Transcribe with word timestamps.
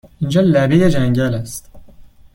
اینجا 0.19 0.41
لبه 0.41 0.89
جنگل 0.89 1.33
است! 1.35 1.71